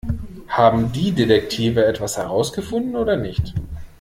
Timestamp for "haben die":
0.49-1.11